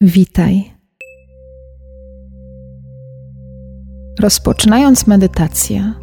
Witaj. 0.00 0.74
Rozpoczynając 4.20 5.06
medytację, 5.06 5.94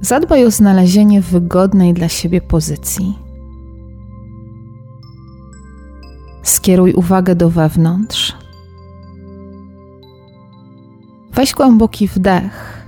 zadbaj 0.00 0.44
o 0.44 0.50
znalezienie 0.50 1.20
wygodnej 1.20 1.94
dla 1.94 2.08
siebie 2.08 2.40
pozycji. 2.40 3.18
Skieruj 6.42 6.92
uwagę 6.92 7.34
do 7.34 7.50
wewnątrz. 7.50 8.36
Weź 11.32 11.52
głęboki 11.52 12.08
wdech 12.08 12.86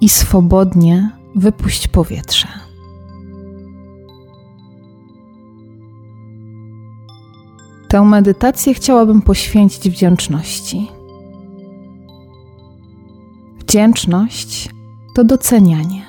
i 0.00 0.08
swobodnie 0.08 1.10
wypuść 1.34 1.88
powietrze. 1.88 2.61
Tę 7.92 8.02
medytację 8.02 8.74
chciałabym 8.74 9.22
poświęcić 9.22 9.90
wdzięczności. 9.90 10.90
Wdzięczność 13.58 14.68
to 15.14 15.24
docenianie. 15.24 16.06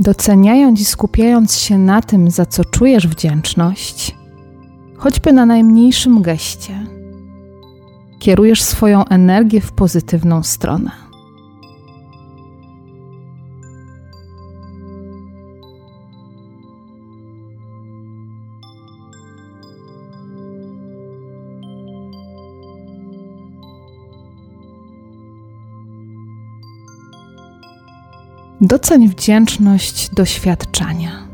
Doceniając 0.00 0.80
i 0.80 0.84
skupiając 0.84 1.58
się 1.58 1.78
na 1.78 2.02
tym, 2.02 2.30
za 2.30 2.46
co 2.46 2.64
czujesz 2.64 3.08
wdzięczność, 3.08 4.16
choćby 4.96 5.32
na 5.32 5.46
najmniejszym 5.46 6.22
geście, 6.22 6.86
kierujesz 8.18 8.62
swoją 8.62 9.04
energię 9.04 9.60
w 9.60 9.72
pozytywną 9.72 10.42
stronę. 10.42 11.05
Doceń 28.60 29.08
wdzięczność 29.08 30.10
doświadczania. 30.14 31.28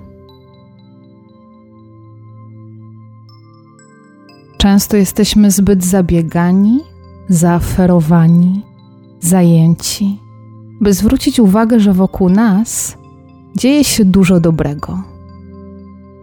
Często 4.58 4.96
jesteśmy 4.96 5.50
zbyt 5.50 5.84
zabiegani, 5.84 6.80
zaaferowani, 7.28 8.62
zajęci, 9.20 10.18
by 10.80 10.92
zwrócić 10.92 11.40
uwagę, 11.40 11.80
że 11.80 11.92
wokół 11.92 12.28
nas 12.28 12.96
dzieje 13.56 13.84
się 13.84 14.04
dużo 14.04 14.40
dobrego. 14.40 15.02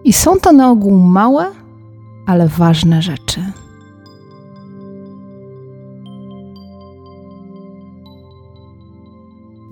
I 0.03 0.13
są 0.13 0.39
to 0.39 0.51
na 0.51 0.71
ogół 0.71 0.99
małe, 0.99 1.45
ale 2.25 2.47
ważne 2.47 3.01
rzeczy. 3.01 3.51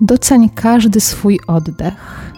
Doceń 0.00 0.48
każdy 0.54 1.00
swój 1.00 1.40
oddech. 1.46 2.32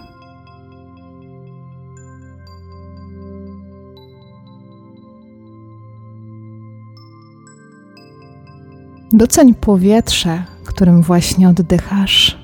Doceń 9.13 9.55
powietrze, 9.55 10.45
którym 10.65 11.03
właśnie 11.03 11.49
oddychasz. 11.49 12.39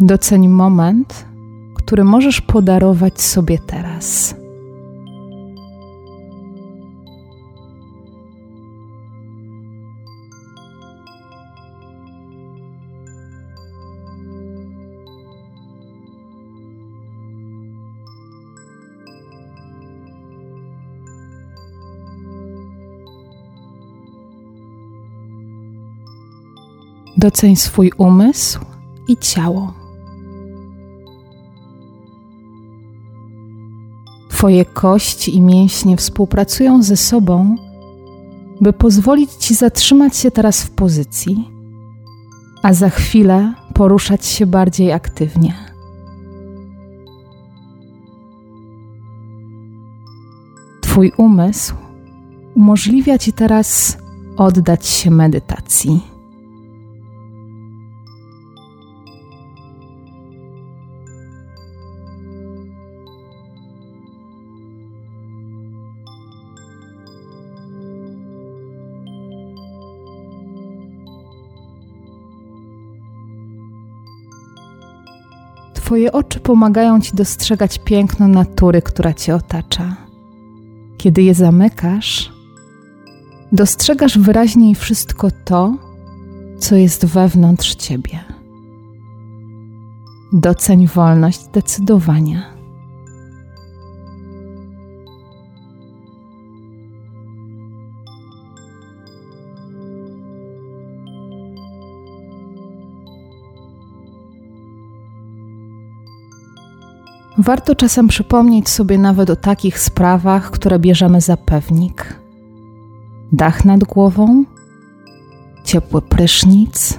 Doceń 0.00 0.48
moment, 0.48 1.26
który 1.74 2.04
możesz 2.04 2.40
podarować 2.40 3.20
sobie 3.20 3.58
teraz. 3.58 4.39
Doceń 27.20 27.56
swój 27.56 27.92
umysł 27.98 28.60
i 29.08 29.16
ciało. 29.16 29.72
Twoje 34.30 34.64
kości 34.64 35.36
i 35.36 35.40
mięśnie 35.40 35.96
współpracują 35.96 36.82
ze 36.82 36.96
sobą, 36.96 37.56
by 38.60 38.72
pozwolić 38.72 39.30
Ci 39.32 39.54
zatrzymać 39.54 40.16
się 40.16 40.30
teraz 40.30 40.62
w 40.62 40.70
pozycji, 40.70 41.50
a 42.62 42.72
za 42.72 42.90
chwilę 42.90 43.54
poruszać 43.74 44.26
się 44.26 44.46
bardziej 44.46 44.92
aktywnie. 44.92 45.54
Twój 50.80 51.12
umysł 51.16 51.74
umożliwia 52.54 53.18
Ci 53.18 53.32
teraz 53.32 53.98
oddać 54.36 54.86
się 54.86 55.10
medytacji. 55.10 56.19
Twoje 75.90 76.12
oczy 76.12 76.40
pomagają 76.40 77.00
Ci 77.00 77.16
dostrzegać 77.16 77.78
piękno 77.78 78.28
natury, 78.28 78.82
która 78.82 79.14
Cię 79.14 79.34
otacza. 79.34 79.96
Kiedy 80.96 81.22
je 81.22 81.34
zamykasz, 81.34 82.32
dostrzegasz 83.52 84.18
wyraźniej 84.18 84.74
wszystko 84.74 85.28
to, 85.44 85.76
co 86.58 86.76
jest 86.76 87.06
wewnątrz 87.06 87.74
Ciebie. 87.74 88.20
Doceń 90.32 90.86
wolność 90.86 91.46
decydowania. 91.52 92.59
Warto 107.42 107.74
czasem 107.74 108.08
przypomnieć 108.08 108.68
sobie 108.68 108.98
nawet 108.98 109.30
o 109.30 109.36
takich 109.36 109.78
sprawach, 109.78 110.50
które 110.50 110.78
bierzemy 110.78 111.20
za 111.20 111.36
pewnik. 111.36 112.20
Dach 113.32 113.64
nad 113.64 113.84
głową, 113.84 114.44
ciepły 115.64 116.02
prysznic, 116.02 116.98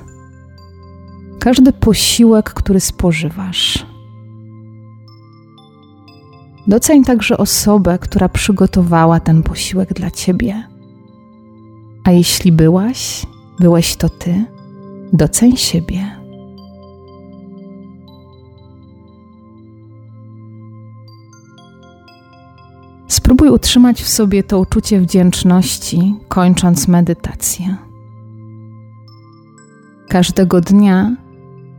każdy 1.40 1.74
posiłek, 1.74 2.54
który 2.54 2.80
spożywasz. 2.80 3.86
Doceń 6.68 7.04
także 7.04 7.38
osobę, 7.38 8.00
która 8.00 8.30
przygotowała 8.30 9.20
ten 9.20 9.44
posiłek 9.44 9.94
dla 9.94 10.12
ciebie. 10.12 10.64
A 12.04 12.12
jeśli 12.12 12.52
byłaś, 12.52 13.26
byłeś 13.60 13.96
to 13.96 14.10
ty, 14.10 14.46
doceń 15.14 15.58
siebie. 15.58 16.21
Spróbuj 23.12 23.50
utrzymać 23.50 24.02
w 24.02 24.08
sobie 24.08 24.44
to 24.44 24.60
uczucie 24.60 25.02
wdzięczności, 25.02 26.16
kończąc 26.28 26.88
medytację. 26.88 27.78
Każdego 30.10 30.62
dnia 30.62 31.16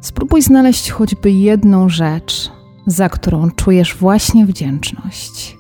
spróbuj 0.00 0.43
znaleźć 0.43 0.90
choćby 0.90 1.31
jedną 1.31 1.88
rzecz, 1.88 2.50
za 2.87 3.08
którą 3.08 3.50
czujesz 3.50 3.96
właśnie 3.96 4.46
wdzięczność. 4.46 5.58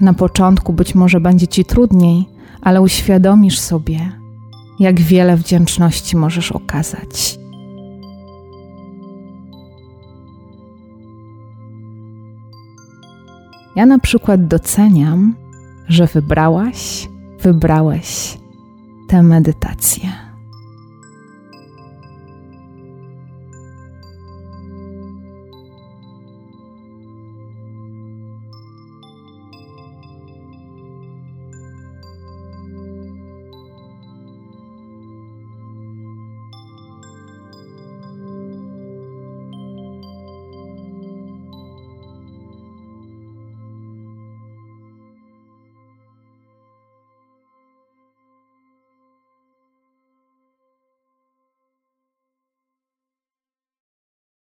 Na 0.00 0.12
początku 0.14 0.72
być 0.72 0.94
może 0.94 1.20
będzie 1.20 1.48
ci 1.48 1.64
trudniej, 1.64 2.26
ale 2.60 2.82
uświadomisz 2.82 3.58
sobie, 3.58 4.12
jak 4.78 5.00
wiele 5.00 5.36
wdzięczności 5.36 6.16
możesz 6.16 6.52
okazać. 6.52 7.38
Ja 13.76 13.86
na 13.86 13.98
przykład 13.98 14.46
doceniam, 14.46 15.34
że 15.88 16.06
wybrałaś, 16.06 17.08
wybrałeś 17.40 18.38
tę 19.08 19.22
medytację. 19.22 20.25